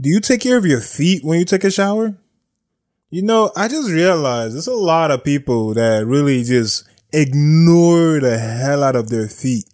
[0.00, 2.16] Do you take care of your feet when you take a shower?
[3.10, 8.38] You know, I just realized there's a lot of people that really just ignore the
[8.38, 9.66] hell out of their feet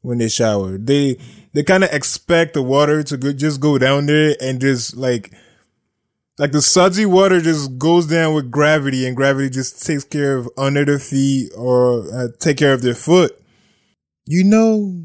[0.00, 0.78] when they shower.
[0.78, 1.18] They
[1.52, 5.30] they kind of expect the water to go, just go down there and just like
[6.38, 10.48] like the sudsy water just goes down with gravity and gravity just takes care of
[10.56, 13.32] under their feet or uh, take care of their foot.
[14.24, 15.04] You know,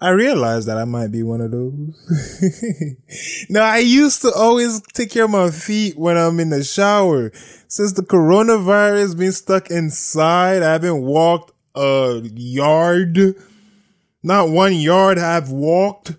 [0.00, 3.46] I realized that I might be one of those.
[3.50, 7.32] now, I used to always take care of my feet when I'm in the shower.
[7.66, 13.34] Since the coronavirus been stuck inside, I haven't walked a yard.
[14.22, 16.12] Not one yard I've walked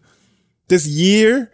[0.68, 1.50] this year.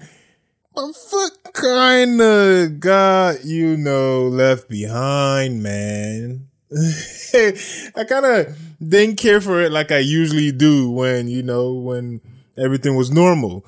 [0.76, 6.48] My foot kinda got, you know, left behind, man.
[7.34, 12.22] I kind of didn't care for it like I usually do when, you know, when
[12.58, 13.66] everything was normal.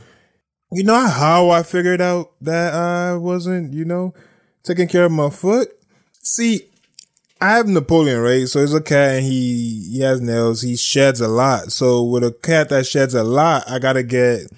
[0.72, 4.14] You know how I figured out that I wasn't, you know,
[4.64, 5.70] taking care of my foot?
[6.22, 6.64] See,
[7.40, 8.48] I have Napoleon, right?
[8.48, 10.62] So he's a cat and he, he has nails.
[10.62, 11.72] He sheds a lot.
[11.72, 14.52] So with a cat that sheds a lot, I gotta get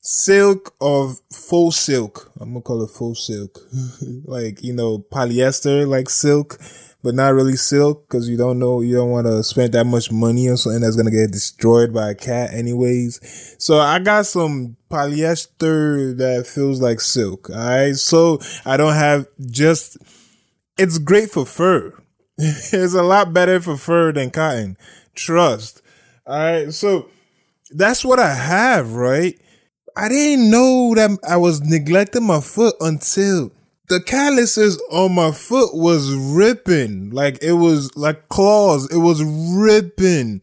[0.00, 2.32] silk of full silk.
[2.40, 3.58] I'm gonna call it full silk.
[4.24, 6.58] like, you know, polyester, like silk
[7.02, 10.10] but not really silk because you don't know, you don't want to spend that much
[10.10, 13.56] money on something that's to get destroyed by a cat anyways.
[13.58, 17.50] So I got some polyester that feels like silk.
[17.50, 17.94] All right.
[17.94, 19.98] So I don't have just,
[20.76, 21.94] it's great for fur.
[22.38, 24.76] it's a lot better for fur than cotton.
[25.14, 25.82] Trust.
[26.26, 26.72] All right.
[26.72, 27.08] So
[27.70, 29.38] that's what I have, right?
[29.96, 33.52] I didn't know that I was neglecting my foot until
[33.88, 37.10] the calluses on my foot was ripping.
[37.10, 38.90] Like it was like claws.
[38.92, 40.42] It was ripping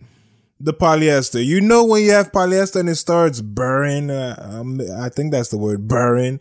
[0.59, 1.43] the polyester.
[1.45, 4.09] You know when you have polyester and it starts burring.
[4.09, 6.39] Uh, um, I think that's the word, burring.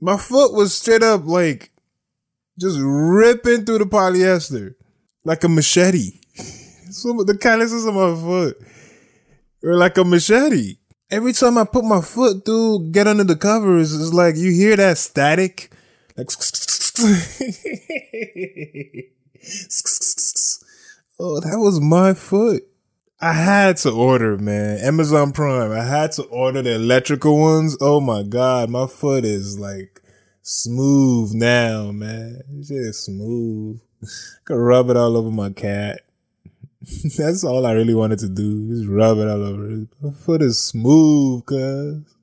[0.00, 1.70] My foot was straight up like
[2.58, 4.74] just ripping through the polyester
[5.24, 6.20] like a machete.
[7.04, 8.56] Of the calluses on my foot
[9.62, 10.78] were like a machete.
[11.10, 14.76] Every time I put my foot through, get under the covers, it's like you hear
[14.76, 15.70] that static
[16.16, 16.30] like,
[21.20, 22.64] oh, that was my foot.
[23.20, 24.78] I had to order, man.
[24.78, 25.72] Amazon Prime.
[25.72, 27.76] I had to order the electrical ones.
[27.80, 28.70] Oh my God.
[28.70, 30.02] My foot is like
[30.42, 32.42] smooth now, man.
[32.58, 33.80] It's just smooth.
[34.02, 34.06] I
[34.44, 36.02] could rub it all over my cat.
[37.16, 38.68] That's all I really wanted to do.
[38.68, 39.86] Just rub it all over.
[40.00, 42.15] My foot is smooth, cuz.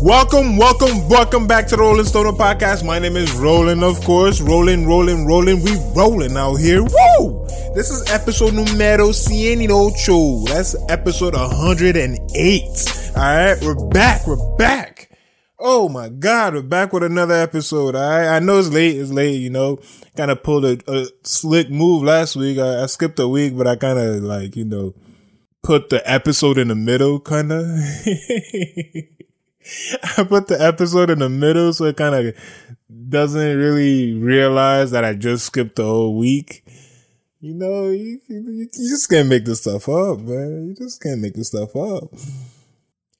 [0.00, 2.86] Welcome, welcome, welcome back to the Rolling Stoner Podcast.
[2.86, 4.40] My name is Roland, of course.
[4.40, 5.60] Rolling, rolling, rolling.
[5.60, 6.84] We rolling out here.
[6.84, 7.44] Woo!
[7.74, 10.44] This is episode numero cien ocho.
[10.44, 13.12] That's episode 108.
[13.16, 14.24] All right, we're back.
[14.24, 15.10] We're back.
[15.58, 17.96] Oh my God, we're back with another episode.
[17.96, 18.96] All right, I know it's late.
[18.96, 19.80] It's late, you know.
[20.16, 22.58] Kind of pulled a, a, slick move last week.
[22.58, 24.94] I, I skipped a week, but I kind of like, you know,
[25.64, 27.66] put the episode in the middle, kind of.
[30.16, 32.34] I put the episode in the middle so it kind of
[33.08, 36.64] doesn't really realize that I just skipped the whole week.
[37.40, 40.66] You know, you, you, just can't make this stuff up, man.
[40.68, 42.12] You just can't make this stuff up.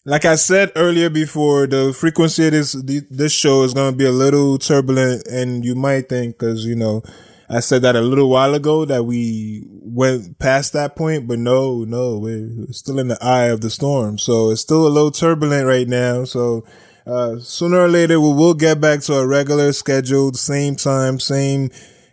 [0.04, 4.06] Like I said earlier before, the frequency of this this show is going to be
[4.06, 7.03] a little turbulent, and you might think because you know
[7.50, 11.84] I said that a little while ago that we went past that point, but no,
[11.84, 14.19] no, we're still in the eye of the storm.
[14.19, 16.25] So it's still a little turbulent right now.
[16.25, 16.64] So,
[17.06, 21.70] uh, sooner or later we will get back to a regular scheduled, same time, same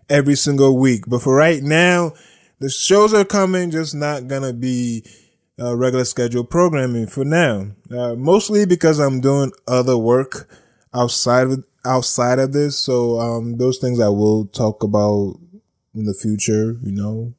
[0.09, 1.03] every single week.
[1.06, 2.13] But for right now,
[2.59, 5.03] the shows are coming, just not gonna be
[5.59, 7.68] uh, regular scheduled programming for now.
[7.92, 10.50] Uh, mostly because I'm doing other work
[10.94, 12.77] outside of outside of this.
[12.77, 15.39] So um, those things I will talk about
[15.93, 17.33] in the future, you know.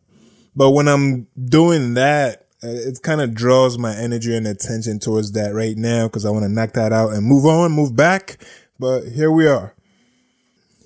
[0.54, 5.54] But when I'm doing that, it kind of draws my energy and attention towards that
[5.54, 8.38] right now because I want to knock that out and move on, move back.
[8.78, 9.74] But here we are.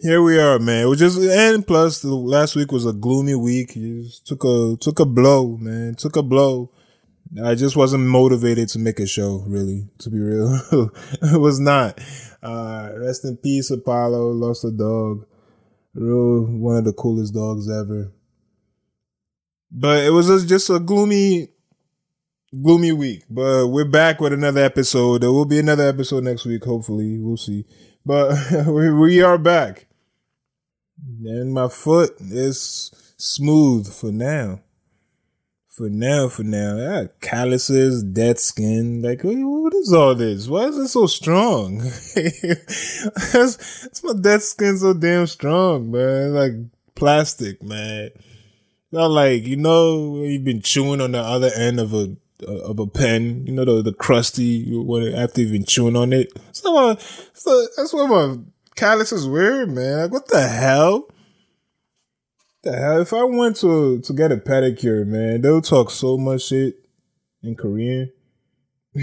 [0.02, 0.84] Here we are, man.
[0.84, 3.76] It was just and plus the last week was a gloomy week.
[3.76, 5.94] You took a took a blow, man.
[5.94, 6.70] Took a blow.
[7.43, 10.53] I just wasn't motivated to make a show, really, to be real.
[11.23, 12.00] it was not.
[12.43, 14.32] Uh, rest in peace, Apollo.
[14.32, 15.27] Lost a dog.
[15.94, 18.12] Real, one of the coolest dogs ever.
[19.71, 21.50] But it was just a gloomy
[22.61, 25.23] gloomy week, but we're back with another episode.
[25.23, 27.19] There will be another episode next week, hopefully.
[27.19, 27.65] We'll see.
[28.05, 29.87] But we are back.
[31.25, 34.61] And my foot is smooth for now.
[35.81, 36.77] For now, for now.
[36.77, 39.00] Got calluses, dead skin.
[39.00, 40.47] Like, what is all this?
[40.47, 41.79] Why is it so strong?
[43.32, 46.35] that's, my dead skin so damn strong, man.
[46.35, 46.53] Like
[46.94, 48.11] plastic, man.
[48.93, 52.15] Not like, you know, you've been chewing on the other end of a
[52.47, 56.31] of a pen, you know, the, the crusty when after you've been chewing on it.
[56.53, 58.37] So, that's what my
[58.77, 60.00] callus is weird, man.
[60.00, 61.09] Like, what the hell?
[62.62, 63.00] The hell?
[63.00, 66.74] If I went to to get a pedicure, man, they'll talk so much shit
[67.42, 68.12] in Korean.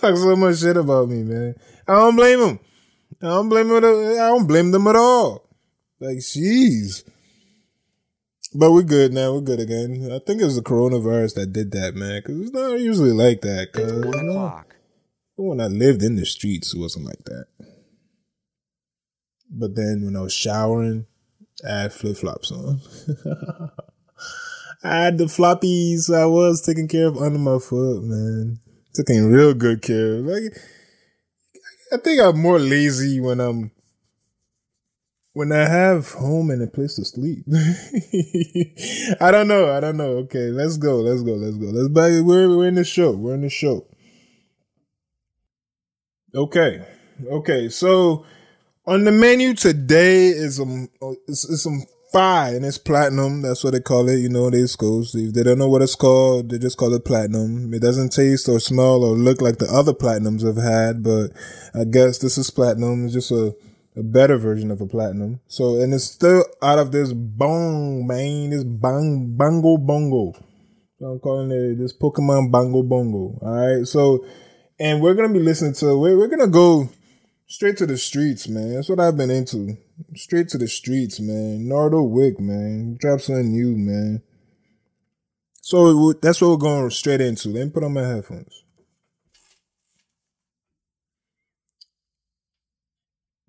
[0.00, 1.54] talk so much shit about me, man.
[1.86, 2.60] I don't blame them.
[3.22, 3.84] I don't blame them.
[3.84, 5.48] I don't blame them at all.
[6.00, 7.04] Like, jeez.
[8.54, 9.34] But we're good now.
[9.34, 10.10] We're good again.
[10.12, 12.22] I think it was the coronavirus that did that, man.
[12.22, 13.72] Because it's not usually like that.
[13.72, 14.76] Cause, it's one o'clock.
[15.36, 17.46] when I lived in the streets, it wasn't like that.
[19.50, 21.06] But then when I was showering,
[21.68, 22.80] I had flip flops on.
[24.82, 26.14] I had the floppies.
[26.14, 28.60] I was taking care of under my foot, man.
[28.94, 30.20] Taking real good care.
[30.20, 30.56] Like,
[31.92, 33.70] I think I'm more lazy when I'm
[35.32, 37.44] when I have home and a place to sleep.
[39.20, 39.70] I don't know.
[39.70, 40.18] I don't know.
[40.24, 40.96] Okay, let's go.
[41.00, 41.32] Let's go.
[41.34, 41.66] Let's go.
[41.66, 42.24] Let's back.
[42.24, 43.10] We're we're in the show.
[43.12, 43.86] We're in the show.
[46.34, 46.86] Okay.
[47.30, 47.68] Okay.
[47.68, 48.24] So
[48.86, 50.88] on the menu today is um
[51.28, 53.42] is, some fire and it's platinum.
[53.42, 54.18] That's what they call it.
[54.18, 55.14] You know, they schools.
[55.14, 57.74] If they don't know what it's called, they just call it platinum.
[57.74, 61.32] It doesn't taste or smell or look like the other platinums I've had, but
[61.78, 63.06] I guess this is platinum.
[63.06, 63.54] It's just a
[63.96, 65.40] a better version of a platinum.
[65.48, 70.34] So, and it's still out of this bong, man, this bang, bongo bongo.
[70.98, 73.38] So I'm calling it this Pokemon bongo Bongo.
[73.40, 73.86] All right.
[73.86, 74.24] So,
[74.78, 76.90] and we're to be listening to, we're, we're to go
[77.46, 78.74] straight to the streets, man.
[78.74, 79.76] That's what I've been into.
[80.14, 81.68] Straight to the streets, man.
[81.68, 82.96] Nardo Wick, man.
[83.00, 84.22] Drop something new, man.
[85.62, 87.48] So that's what we're going straight into.
[87.48, 88.62] Let me put on my headphones.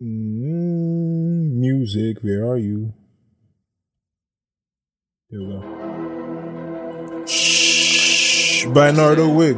[0.01, 2.93] Mm, music, where are you?
[5.29, 7.25] There we go.
[7.25, 9.57] Shh, by Nardo Wick.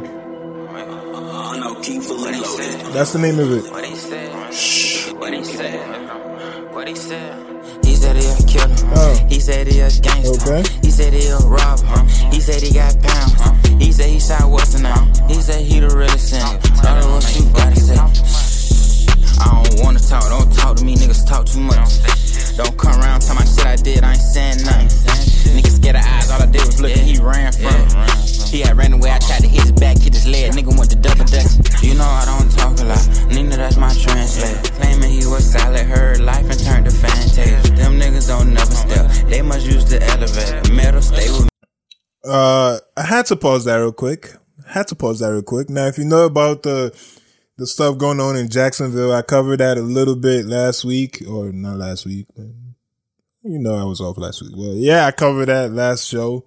[2.92, 3.79] That's the name of it.
[6.90, 7.84] He said.
[7.84, 8.74] He said he a killer.
[8.96, 9.26] Oh.
[9.28, 10.50] He said he a gangster.
[10.50, 10.62] Okay.
[10.82, 11.86] He said he a robber.
[12.32, 13.68] He said he got pounds.
[13.78, 15.06] He said he shot what's now.
[15.28, 16.58] He said he the realest sinner.
[16.82, 17.94] Nardo what you gotta say.
[19.38, 22.56] I don't wanna talk, don't talk to me, niggas talk too much.
[22.56, 24.88] Don't come around, tell my shit I did, I ain't saying nothing.
[25.54, 28.39] Niggas of eyes, all I did was look and he ran from it.
[28.50, 30.90] He had ran away, I tried to hit his back, hit his leg, nigga went
[30.90, 31.82] to double dutch.
[31.82, 34.60] You know I don't talk a lot, Nina, that's my translator.
[34.74, 37.50] Claiming he was solid, heard life and turned to fantasy.
[37.74, 40.74] Them niggas don't never step, they must use the elevator.
[40.74, 41.48] Metal, stay with me.
[42.24, 44.34] Uh, I had to pause that real quick.
[44.66, 45.70] Had to pause that real quick.
[45.70, 46.94] Now, if you know about the
[47.60, 49.12] the stuff going on in Jacksonville.
[49.12, 52.26] I covered that a little bit last week, or not last week.
[52.38, 54.52] You know, I was off last week.
[54.56, 56.46] Well, yeah, I covered that last show.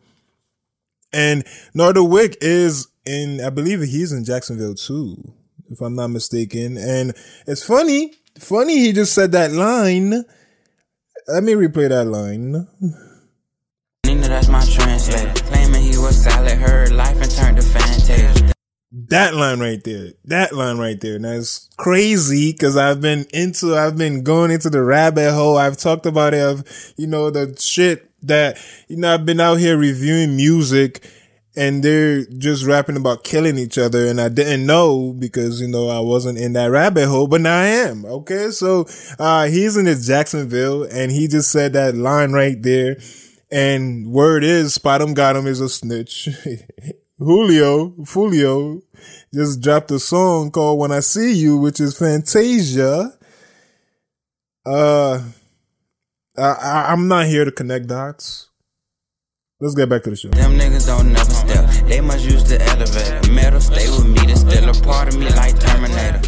[1.14, 5.16] And Nardo Wick is in, I believe he's in Jacksonville too,
[5.70, 6.78] if I'm not mistaken.
[6.78, 7.14] And
[7.46, 10.26] it's funny, funny he just said that line.
[11.28, 12.68] Let me replay that line.
[14.06, 15.34] Nina, that's my translator.
[15.46, 18.52] Claiming he was solid, heard life and turned to fantasy.
[18.92, 20.14] That line right there.
[20.26, 21.16] That line right there.
[21.16, 25.58] And that's crazy because I've been into, I've been going into the rabbit hole.
[25.58, 26.64] I've talked about it of,
[26.98, 31.08] you know, the shit that, you know, I've been out here reviewing music
[31.56, 34.08] and they're just rapping about killing each other.
[34.08, 37.60] And I didn't know because, you know, I wasn't in that rabbit hole, but now
[37.60, 38.06] I am.
[38.06, 38.50] Okay.
[38.52, 38.88] So,
[39.20, 42.98] uh, he's in his Jacksonville and he just said that line right there.
[43.52, 46.28] And word is, Spot him got him is a snitch.
[47.20, 48.82] Julio, Foolio
[49.34, 53.18] just dropped a song called When I See You, which is Fantasia.
[54.66, 55.22] Uh,
[56.38, 58.50] I, I'm not here to connect dots.
[59.60, 60.30] Let's get back to the show.
[60.30, 61.70] Them niggas don't never step.
[61.88, 63.32] They must use the elevator.
[63.32, 64.20] Metal stay with me.
[64.26, 66.22] They still a part of me like Terminator.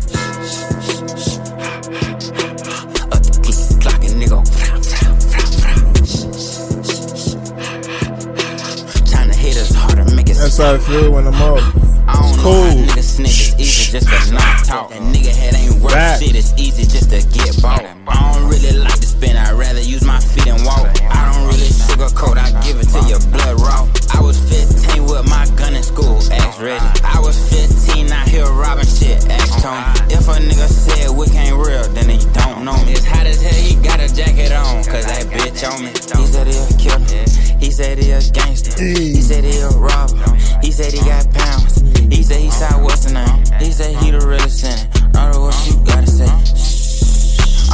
[10.46, 11.58] That's how I feel when I'm up.
[11.58, 12.68] It's cold.
[12.88, 14.90] Niggas easy just to not talk.
[14.92, 16.36] That nigga head ain't worth shit.
[16.36, 17.84] It's easy just to get bought.
[18.08, 19.38] I don't really like spin.
[19.38, 20.88] I'd rather use my feet and walk.
[21.08, 23.88] I don't really sugarcoat, I give it to your blood raw.
[24.14, 26.84] I was 15 with my gun in school, ask ready.
[27.04, 29.84] I was 15 out here robbing shit, X tone.
[30.12, 32.94] If a nigga said we ain't real, then he don't know me.
[32.94, 35.92] It's hot as hell, he got a jacket on, cause that bitch on me.
[35.92, 37.24] He said he'll kill me.
[37.60, 38.76] He said he a gangster.
[38.84, 40.36] He said he a robber.
[40.62, 41.82] He said he got pounds.
[42.12, 43.44] He said he saw what's in name.
[43.60, 45.14] He said he the realest in it.
[45.14, 46.85] Not what you gotta say.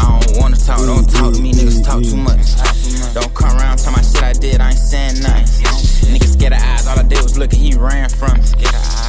[0.01, 2.57] I don't wanna talk, don't talk to me, niggas talk too much.
[3.13, 5.45] Don't come around tell my shit I did, I ain't saying nothing.
[6.09, 8.47] Niggas scared of eyes, all I did was look and he ran from me.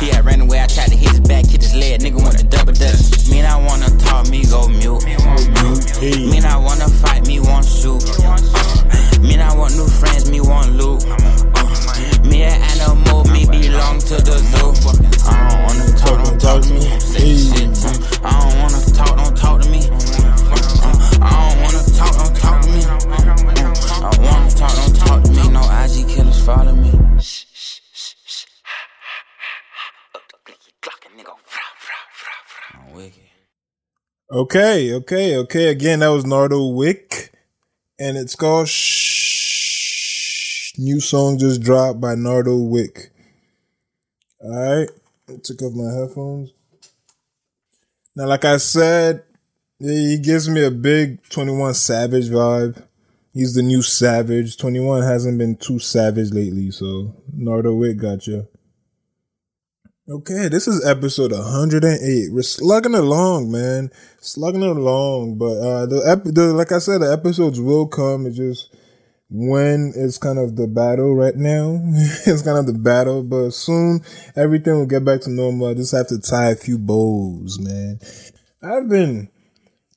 [0.01, 2.39] He had ran away, I tried to hit his back, hit his leg, nigga went
[2.39, 3.29] to double dutch.
[3.31, 5.02] Me and I wanna talk, me go mute.
[34.43, 35.69] Okay, okay, okay.
[35.69, 37.31] Again, that was Nardo Wick,
[37.97, 39.97] and it's called Shh.
[40.77, 43.13] New song just dropped by Nardo Wick.
[44.41, 44.91] All right,
[45.29, 46.51] I took off my headphones.
[48.17, 49.23] Now, like I said,
[49.79, 52.83] he gives me a big 21 Savage vibe.
[53.33, 54.57] He's the new Savage.
[54.57, 58.49] 21 hasn't been too savage lately, so Nardo Wick got you.
[60.11, 62.33] Okay, this is episode 108.
[62.33, 63.89] We're slugging along, man.
[64.21, 68.27] Slugging along, but uh the, ep- the like I said, the episodes will come.
[68.27, 68.75] It's just
[69.31, 71.79] when it's kind of the battle right now.
[72.27, 74.01] it's kind of the battle, but soon
[74.35, 75.69] everything will get back to normal.
[75.69, 78.01] I just have to tie a few bows, man.
[78.61, 79.29] I've been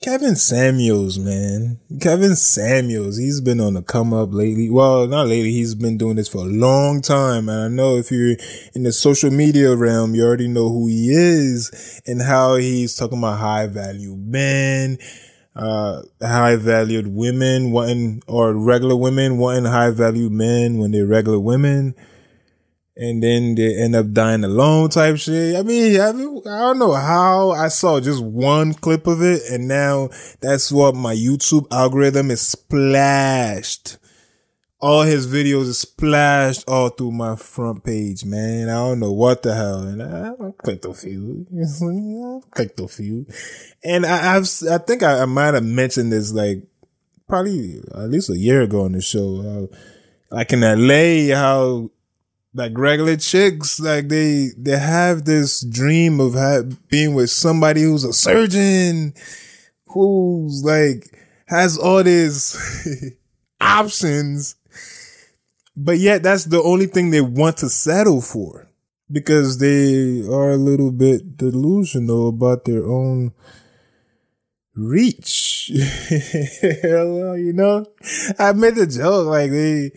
[0.01, 1.79] Kevin Samuels, man.
[1.99, 4.69] Kevin Samuels, he's been on the come up lately.
[4.69, 7.49] Well, not lately, he's been doing this for a long time.
[7.49, 8.35] And I know if you're
[8.73, 13.17] in the social media realm, you already know who he is and how he's talking
[13.17, 14.99] about high value men,
[15.55, 21.39] uh, high valued women wanting, or regular women wanting high value men when they're regular
[21.39, 21.95] women
[22.97, 25.55] and then they end up dying alone type shit.
[25.55, 29.67] I mean, I, I don't know how I saw just one clip of it and
[29.67, 30.09] now
[30.39, 33.97] that's what my YouTube algorithm is splashed.
[34.79, 38.69] All his videos is splashed all through my front page, man.
[38.69, 39.79] I don't know what the hell.
[39.79, 41.47] And I, I clicked a few.
[41.51, 43.25] I clicked a few.
[43.83, 46.63] And I, I've, I think I, I might have mentioned this like
[47.27, 49.41] probably at least a year ago on the show.
[49.41, 49.67] How,
[50.37, 51.89] like in LA, how
[52.55, 58.05] like regular chicks, like they they have this dream of ha- being with somebody who's
[58.05, 59.13] a surgeon,
[59.87, 61.05] who's like
[61.47, 62.57] has all these
[63.61, 64.55] options,
[65.75, 68.69] but yet that's the only thing they want to settle for
[69.11, 73.33] because they are a little bit delusional about their own
[74.75, 75.69] reach.
[76.09, 77.85] you know,
[78.39, 79.91] I made the joke like they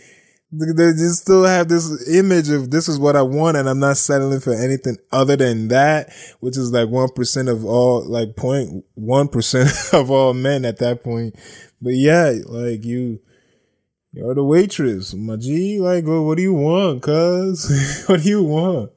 [0.50, 3.99] they just still have this image of this is what I want and I'm not
[3.99, 10.11] settling for anything other than that, which is like 1% of all, like 0.1% of
[10.11, 11.35] all men at that point.
[11.83, 13.21] But yeah, like you,
[14.12, 15.81] you're the waitress, my G.
[15.81, 18.05] Like, well, what do you want, cuz?
[18.07, 18.90] what do you want?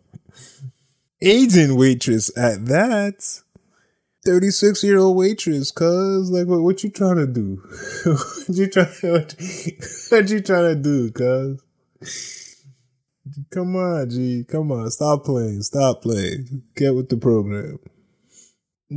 [1.21, 3.41] Aging waitress at that.
[4.25, 7.61] 36 year old waitress, cuz like what, what you trying to do?
[8.05, 9.35] what you trying what,
[10.09, 11.61] what you trying to do, cuz?
[13.51, 14.43] Come on, G.
[14.47, 14.89] Come on.
[14.91, 15.61] Stop playing.
[15.61, 16.63] Stop playing.
[16.75, 17.79] Get with the program.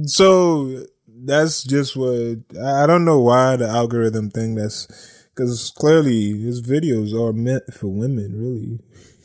[0.07, 4.87] So that's just what I don't know why the algorithm thing that's
[5.35, 8.81] because clearly his videos are meant for women, really.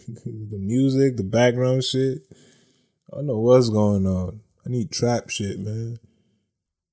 [0.26, 2.20] the music, the background shit.
[3.12, 4.42] I don't know what's going on.
[4.70, 5.98] I need trap shit, man.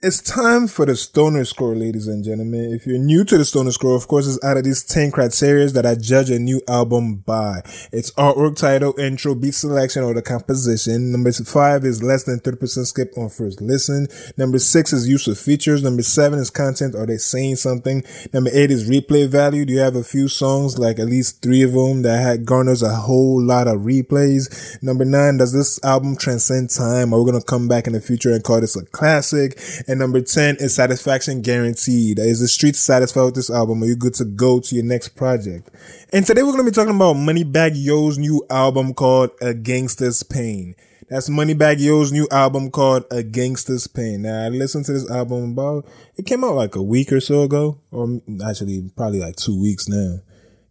[0.07, 2.73] It's time for the stoner score, ladies and gentlemen.
[2.73, 5.67] If you're new to the stoner score, of course, it's out of these 10 criteria
[5.71, 7.63] that I judge a new album by.
[7.91, 11.11] It's artwork, title, intro, beat selection, or the composition.
[11.11, 14.07] Number five is less than 30% skip on first listen.
[14.37, 15.83] Number six is use of features.
[15.83, 16.95] Number seven is content.
[16.95, 18.05] Are they saying something?
[18.33, 19.65] Number eight is replay value.
[19.65, 22.81] Do you have a few songs, like at least three of them that had garners
[22.81, 24.81] a whole lot of replays?
[24.85, 27.13] Number nine, does this album transcend time?
[27.13, 29.59] Are we going to come back in the future and call this a classic?
[29.89, 32.19] And number 10 is satisfaction guaranteed.
[32.19, 33.83] Is the street satisfied with this album?
[33.83, 35.71] Are you good to go to your next project?
[36.13, 40.23] And today we're going to be talking about Moneybagg Yo's new album called A Gangsta's
[40.23, 40.75] Pain.
[41.09, 44.23] That's Moneybagg Yo's new album called A Gangsta's Pain.
[44.23, 45.87] Now I listened to this album about,
[46.17, 49.89] it came out like a week or so ago, or actually probably like two weeks
[49.89, 50.21] now.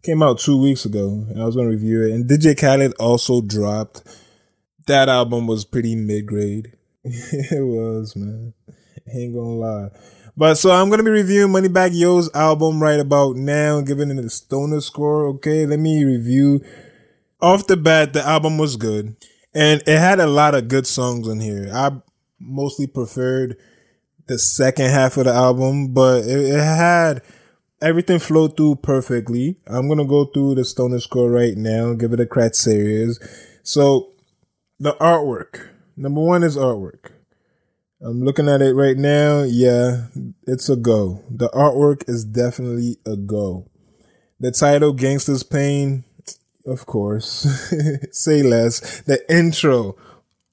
[0.03, 2.11] Came out two weeks ago and I was going to review it.
[2.11, 4.03] And DJ Khaled also dropped.
[4.87, 6.73] That album was pretty mid grade.
[7.05, 8.53] it was, man.
[9.13, 9.89] Ain't gonna lie.
[10.37, 14.29] But so I'm gonna be reviewing Moneybagg Yo's album right about now, giving it a
[14.29, 15.27] stoner score.
[15.27, 16.61] Okay, let me review.
[17.41, 19.15] Off the bat, the album was good,
[19.53, 21.69] and it had a lot of good songs in here.
[21.73, 21.91] I
[22.39, 23.57] mostly preferred
[24.27, 27.21] the second half of the album, but it, it had
[27.81, 29.57] everything flowed through perfectly.
[29.67, 33.19] I'm gonna go through the stoner score right now, give it a crack series.
[33.63, 34.13] So
[34.79, 35.69] the artwork.
[35.95, 37.11] Number one is artwork.
[38.05, 39.41] I'm looking at it right now.
[39.41, 40.09] Yeah,
[40.45, 41.23] it's a go.
[41.27, 43.67] The artwork is definitely a go.
[44.39, 46.03] The title, Gangsta's Pain,
[46.67, 47.47] of course.
[48.11, 49.01] Say less.
[49.01, 49.95] The intro,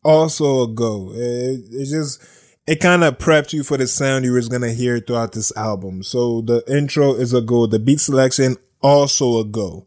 [0.03, 1.13] also a go.
[1.13, 2.25] It, it just,
[2.67, 5.55] it kind of prepped you for the sound you was going to hear throughout this
[5.55, 6.03] album.
[6.03, 7.67] So the intro is a go.
[7.67, 9.87] The beat selection, also a go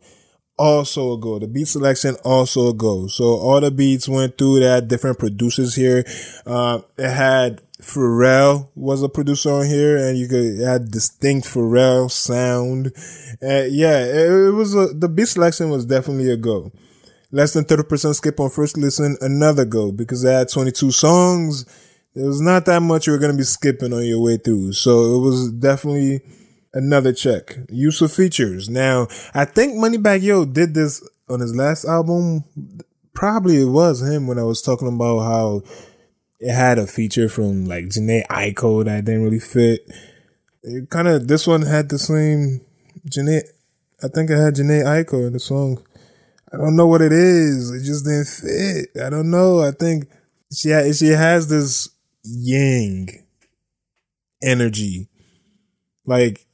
[0.57, 1.39] also a go.
[1.39, 3.07] The beat selection also a go.
[3.07, 4.61] So all the beats went through.
[4.61, 6.03] Had different producers here.
[6.45, 12.09] Uh, it had Pharrell was a producer on here, and you could had distinct Pharrell
[12.09, 12.93] sound.
[13.43, 16.71] Uh, yeah, it, it was a, the beat selection was definitely a go.
[17.31, 20.91] Less than thirty percent skip on first listen, another go because they had twenty two
[20.91, 21.65] songs.
[22.15, 25.15] It was not that much you were gonna be skipping on your way through, so
[25.15, 26.21] it was definitely
[26.75, 27.57] another check.
[27.69, 28.69] Use of features.
[28.69, 32.43] Now, I think Moneybagg Yo did this on his last album.
[33.13, 35.63] Probably it was him when I was talking about how
[36.39, 39.89] it had a feature from like Jhené Aiko that didn't really fit.
[40.63, 42.61] It kind of this one had the same
[43.09, 43.41] Jhené.
[44.03, 45.83] I think it had Jhené Aiko in the song.
[46.53, 47.71] I don't know what it is.
[47.71, 49.01] It just didn't fit.
[49.01, 49.61] I don't know.
[49.61, 50.09] I think
[50.53, 51.89] she ha- she has this
[52.23, 53.09] yang
[54.43, 55.07] energy.
[56.05, 56.44] Like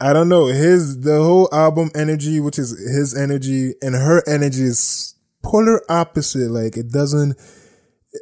[0.00, 0.46] I don't know.
[0.46, 6.50] His the whole album energy, which is his energy, and her energy is polar opposite.
[6.50, 7.36] Like it doesn't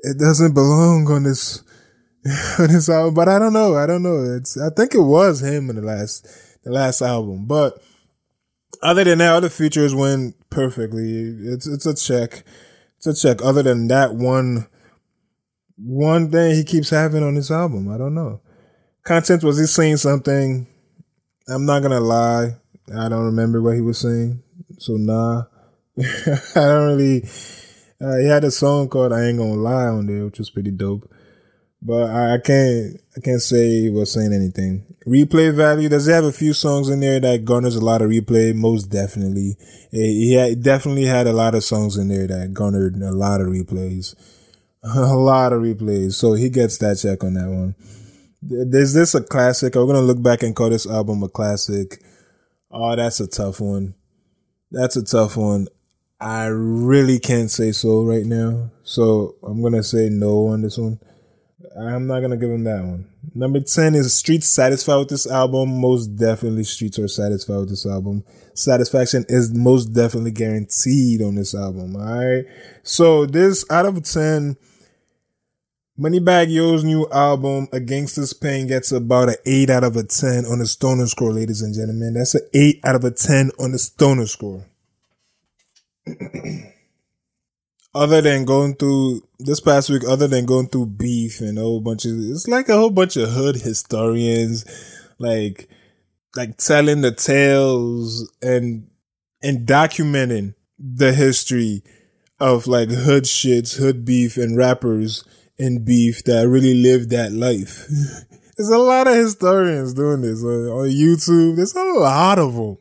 [0.02, 1.62] it doesn't belong on this
[2.58, 3.14] on this album.
[3.14, 3.76] But I don't know.
[3.76, 4.36] I don't know.
[4.36, 6.26] It's I think it was him in the last
[6.64, 7.46] the last album.
[7.46, 7.80] But
[8.82, 11.34] other than that, other features went perfectly.
[11.42, 12.44] It's it's a check.
[12.96, 13.44] It's a check.
[13.44, 14.66] Other than that one
[15.76, 17.88] one thing he keeps having on this album.
[17.88, 18.40] I don't know.
[19.04, 20.66] Content was he saying something?
[21.48, 22.56] I'm not gonna lie.
[22.96, 24.42] I don't remember what he was saying.
[24.78, 25.44] So nah.
[25.98, 27.28] I don't really
[28.00, 30.70] uh, he had a song called I Ain't Gonna Lie on there, which was pretty
[30.70, 31.10] dope.
[31.82, 34.84] But I, I can't I can't say he was saying anything.
[35.06, 38.10] Replay value, does he have a few songs in there that garners a lot of
[38.10, 38.54] replay?
[38.54, 39.56] Most definitely.
[39.90, 43.46] He had, definitely had a lot of songs in there that garnered a lot of
[43.46, 44.14] replays.
[44.84, 46.12] A lot of replays.
[46.12, 47.74] So he gets that check on that one.
[48.42, 49.74] Is this a classic?
[49.76, 52.00] Are we gonna look back and call this album a classic?
[52.70, 53.94] Oh, that's a tough one.
[54.70, 55.68] That's a tough one.
[56.20, 58.70] I really can't say so right now.
[58.82, 61.00] So I'm gonna say no on this one.
[61.78, 63.08] I'm not gonna give him that one.
[63.34, 65.80] Number 10 is Streets satisfied with this album.
[65.80, 68.24] Most definitely Streets are satisfied with this album.
[68.54, 71.96] Satisfaction is most definitely guaranteed on this album.
[71.96, 72.46] Alright.
[72.82, 74.56] So this out of 10,
[75.98, 80.46] Moneybagg Yo's new album, A Gangsta's Pain, gets about an 8 out of a 10
[80.46, 82.14] on the Stoner score, ladies and gentlemen.
[82.14, 84.64] That's an 8 out of a 10 on the Stoner score.
[87.96, 91.80] other than going through this past week, other than going through beef and a whole
[91.80, 94.64] bunch of, it's like a whole bunch of hood historians,
[95.18, 95.68] like,
[96.36, 98.88] like telling the tales and,
[99.42, 101.82] and documenting the history
[102.38, 105.24] of like hood shits, hood beef and rappers
[105.58, 107.86] in beef that really lived that life.
[108.56, 111.56] There's a lot of historians doing this on, on YouTube.
[111.56, 112.78] There's a lot of them.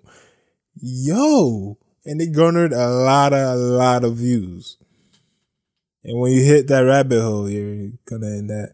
[0.75, 1.77] Yo.
[2.05, 4.77] And they garnered a lot of, a lot of views.
[6.03, 8.71] And when you hit that rabbit hole, you're gonna in that,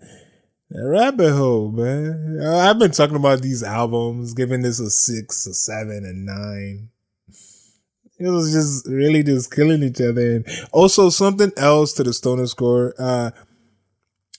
[0.69, 2.39] that rabbit hole, man.
[2.41, 6.89] I've been talking about these albums, giving this a six, a seven, a nine.
[8.19, 10.35] It was just really just killing each other.
[10.35, 12.93] And also something else to the stoner score.
[12.99, 13.31] Uh,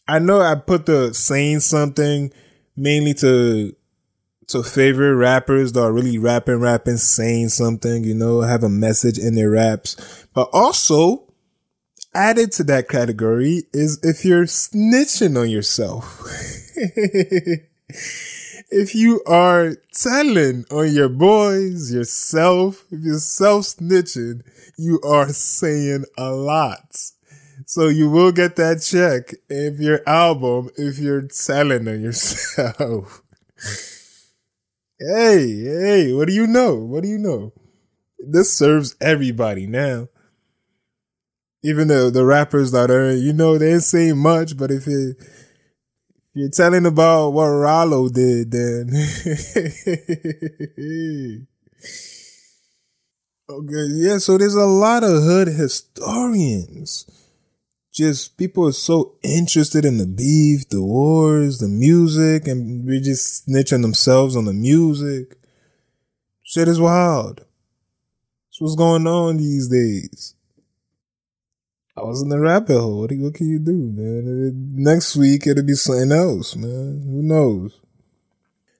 [0.06, 2.32] I know I put the saying something
[2.76, 3.74] mainly to
[4.48, 9.18] to favorite rappers that are really rapping, rapping, saying something, you know, have a message
[9.18, 10.26] in their raps.
[10.34, 11.32] But also
[12.14, 16.20] added to that category is if you're snitching on yourself.
[18.70, 24.42] if you are telling on your boys, yourself, if you're self snitching,
[24.76, 27.12] you are saying a lot.
[27.66, 33.22] So you will get that check if your album, if you're selling on yourself.
[34.98, 36.74] hey, hey, what do you know?
[36.74, 37.52] What do you know?
[38.18, 40.08] This serves everybody now.
[41.62, 45.16] Even the the rappers that are, you know, they ain't saying much, but if it
[46.34, 48.90] you're telling about what Rollo did, then.
[53.48, 57.06] okay, yeah, so there's a lot of hood historians.
[57.94, 63.46] Just people are so interested in the beef, the wars, the music, and we're just
[63.46, 65.36] snitching themselves on the music.
[66.42, 67.36] Shit is wild.
[67.38, 70.34] That's what's going on these days.
[71.96, 73.02] I was in the rabbit hole.
[73.02, 74.74] What, what can you do, man?
[74.74, 77.04] Next week it'll be something else, man.
[77.06, 77.80] Who knows?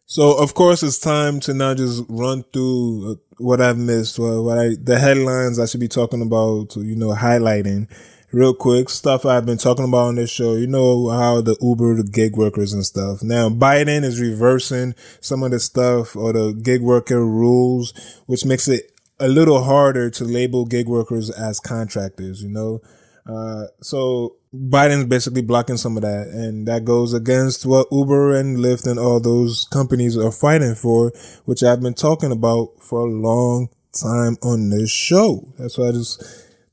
[0.07, 4.59] So of course it's time to now just run through uh, what I've missed, what
[4.59, 7.89] I the headlines I should be talking about, you know, highlighting
[8.35, 10.55] real quick stuff I've been talking about on this show.
[10.55, 13.23] You know how the Uber, the gig workers and stuff.
[13.23, 17.95] Now Biden is reversing some of the stuff or the gig worker rules,
[18.27, 22.81] which makes it a little harder to label gig workers as contractors, you know?
[23.27, 28.59] Uh, so Biden's basically blocking some of that, and that goes against what Uber and
[28.59, 31.13] Lyft and all those companies are fighting for,
[31.45, 35.53] which I've been talking about for a long time on this show.
[35.59, 36.23] That's why I just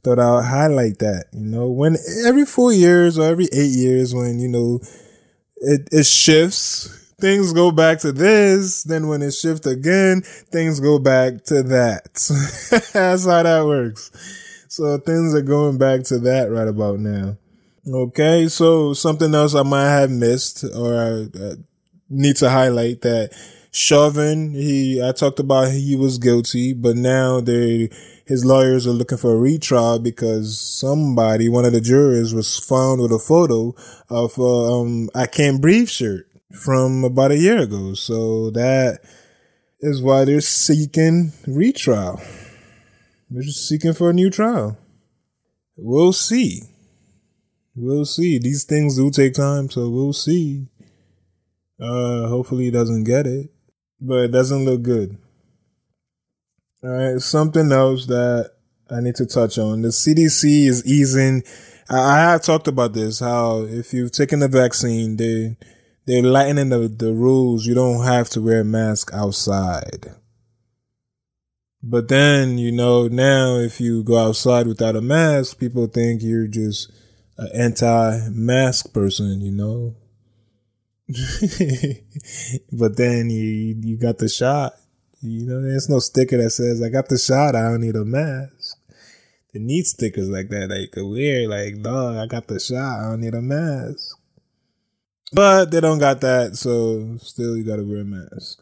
[0.03, 1.25] thought I'd highlight that.
[1.33, 4.79] You know, when every four years or every eight years, when you know
[5.57, 6.97] it, it shifts.
[7.19, 12.05] Things go back to this, then when it shifts again, things go back to that.
[12.93, 14.09] That's how that works.
[14.69, 17.37] So things are going back to that right about now.
[17.87, 21.55] Okay, so something else I might have missed or I uh,
[22.09, 23.37] need to highlight that
[23.73, 27.89] Chauvin, he, I talked about he was guilty, but now they,
[28.25, 33.01] his lawyers are looking for a retrial because somebody, one of the jurors was found
[33.01, 33.73] with a photo
[34.09, 37.93] of a, um, I can't breathe shirt from about a year ago.
[37.93, 38.99] So that
[39.79, 42.21] is why they're seeking retrial.
[43.29, 44.77] They're just seeking for a new trial.
[45.77, 46.63] We'll see.
[47.73, 48.37] We'll see.
[48.37, 50.67] These things do take time, so we'll see.
[51.81, 53.49] Uh, hopefully he doesn't get it,
[54.01, 55.17] but it doesn't look good.
[56.83, 58.53] All right, something else that
[58.89, 59.83] I need to touch on.
[59.83, 61.43] The CDC is easing.
[61.89, 63.19] I have talked about this.
[63.19, 65.57] How if you've taken the vaccine, they
[66.05, 67.65] they're lightening the, the rules.
[67.67, 70.15] You don't have to wear a mask outside.
[71.83, 76.47] But then, you know, now if you go outside without a mask, people think you're
[76.47, 76.91] just
[77.37, 79.95] an anti-mask person, you know.
[82.71, 84.73] but then you you got the shot.
[85.21, 87.55] You know, there's no sticker that says I got the shot.
[87.55, 88.77] I don't need a mask.
[89.53, 91.47] They need stickers like that you could wear.
[91.47, 92.99] Like, dog, I got the shot.
[92.99, 94.17] I don't need a mask.
[95.33, 98.59] But they don't got that, so still you gotta wear a mask.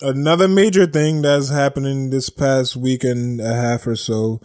[0.00, 4.40] Another major thing that's happening this past week and a half or so,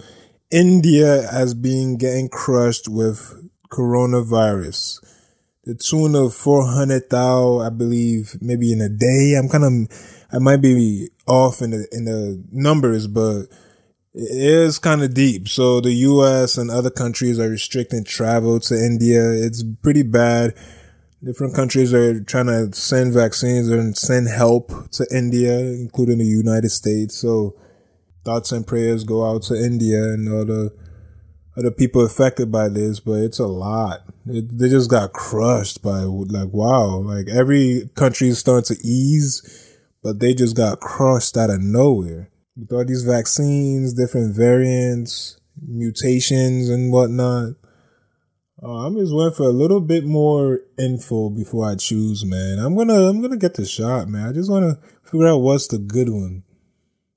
[0.49, 4.99] India has been getting crushed with coronavirus.
[5.65, 9.35] The tune of 400,000, I believe, maybe in a day.
[9.37, 13.43] I'm kind of, I might be off in the, in the numbers, but
[14.13, 15.47] it is kind of deep.
[15.47, 19.31] So the US and other countries are restricting travel to India.
[19.31, 20.53] It's pretty bad
[21.23, 26.69] different countries are trying to send vaccines and send help to India, including the United
[26.69, 27.15] States.
[27.15, 27.55] So
[28.25, 30.73] thoughts and prayers go out to India and all the
[31.57, 34.01] other people affected by this, but it's a lot.
[34.27, 39.77] It, they just got crushed by like, wow, like every country is starting to ease,
[40.01, 46.69] but they just got crushed out of nowhere with all these vaccines, different variants, mutations
[46.69, 47.53] and whatnot.
[48.61, 52.59] Uh, I'm just waiting for a little bit more info before I choose, man.
[52.59, 54.29] I'm gonna I'm gonna get the shot, man.
[54.29, 56.43] I just wanna figure out what's the good one.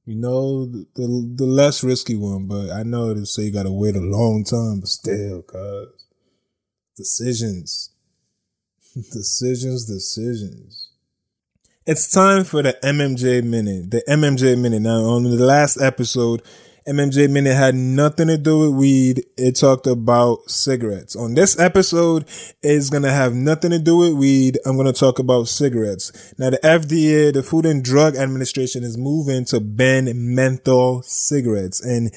[0.06, 3.72] You know, the the, the less risky one, but I know they say you gotta
[3.72, 5.88] wait a long time, but still, cuz
[6.96, 7.90] decisions.
[8.94, 10.90] decisions, decisions.
[11.86, 13.90] It's time for the MMJ minute.
[13.90, 14.82] The MMJ minute.
[14.82, 16.42] Now, on the last episode,
[16.86, 19.24] MMJ Minute had nothing to do with weed.
[19.36, 21.16] It talked about cigarettes.
[21.16, 22.26] On this episode,
[22.62, 24.58] it's going to have nothing to do with weed.
[24.64, 26.32] I'm going to talk about cigarettes.
[26.38, 32.14] Now, the FDA, the Food and Drug Administration is moving to ban menthol cigarettes and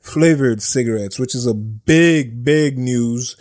[0.00, 3.36] flavored cigarettes, which is a big, big news.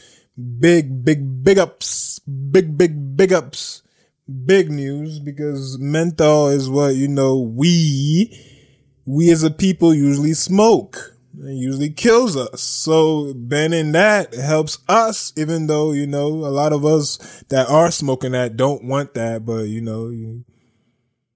[0.59, 2.19] Big, big, big ups.
[2.19, 3.81] Big, big, big ups.
[4.45, 8.58] Big news because menthol is what, you know, we
[9.09, 11.15] we as a people usually smoke.
[11.39, 12.61] It usually kills us.
[12.61, 17.17] So banning that helps us, even though, you know, a lot of us
[17.49, 20.45] that are smoking that don't want that, but you know, you,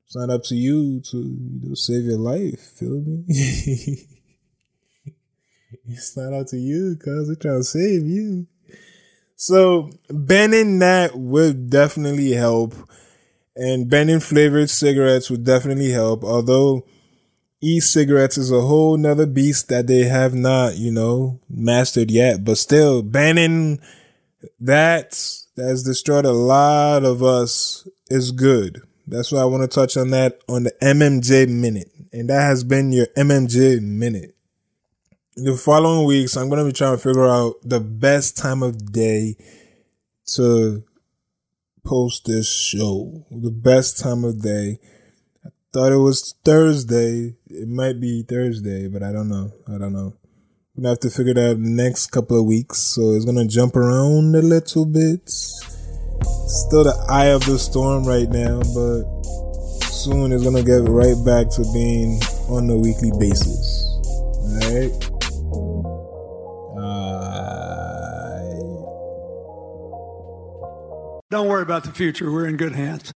[0.05, 2.59] it's not up to you to you know, save your life.
[2.77, 3.25] Feel me?
[5.87, 8.45] it's not up to you because they're trying to save you.
[9.35, 12.75] So banning that would definitely help.
[13.55, 16.23] And banning flavored cigarettes would definitely help.
[16.23, 16.85] Although
[17.63, 22.43] e-cigarettes is a whole nother beast that they have not, you know, mastered yet.
[22.43, 23.79] But still, banning
[24.59, 25.11] that
[25.57, 28.81] has destroyed a lot of us is good.
[29.07, 31.89] That's why I want to touch on that on the MMJ minute.
[32.11, 34.35] And that has been your MMJ minute.
[35.35, 38.61] In the following weeks, I'm going to be trying to figure out the best time
[38.61, 39.35] of day
[40.35, 40.83] to
[41.83, 43.25] post this show.
[43.31, 44.79] The best time of day.
[45.73, 47.33] Thought it was Thursday.
[47.47, 49.51] It might be Thursday, but I don't know.
[49.67, 50.13] I don't know.
[50.77, 52.77] I'm gonna have to figure that out next couple of weeks.
[52.77, 55.27] So it's gonna jump around a little bit.
[55.27, 59.01] Still the eye of the storm right now, but
[59.89, 63.89] soon it's gonna get right back to being on a weekly basis.
[64.61, 65.09] Alright?
[71.31, 72.31] Don't worry about the future.
[72.31, 73.11] We're in good hands.